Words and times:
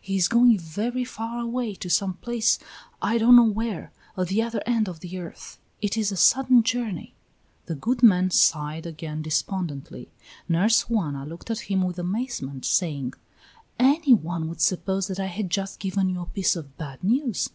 He 0.00 0.16
is 0.16 0.28
going 0.28 0.56
very 0.60 1.02
far 1.04 1.40
away, 1.40 1.74
to 1.74 1.90
some 1.90 2.14
place, 2.14 2.60
I 3.10 3.18
don't 3.18 3.34
know 3.34 3.42
where, 3.48 3.90
at 4.16 4.28
the 4.28 4.40
other 4.40 4.62
end 4.64 4.88
of 4.88 5.00
the 5.00 5.18
earth. 5.18 5.58
It 5.80 5.96
is 5.96 6.12
a 6.12 6.16
sudden 6.16 6.62
journey." 6.62 7.16
The 7.66 7.74
good 7.74 8.00
man 8.00 8.30
sighed 8.30 8.86
again 8.86 9.22
despondently; 9.22 10.12
Nurse 10.48 10.82
Juana 10.88 11.26
looked 11.26 11.50
at 11.50 11.66
him 11.68 11.82
with 11.82 11.98
amazement, 11.98 12.64
saying: 12.64 13.14
"Any 13.76 14.14
one 14.14 14.48
would 14.48 14.60
suppose 14.60 15.08
that 15.08 15.18
I 15.18 15.26
had 15.26 15.50
just 15.50 15.80
given 15.80 16.08
you 16.08 16.20
a 16.20 16.26
piece 16.26 16.54
of 16.54 16.78
bad 16.78 17.02
news. 17.02 17.48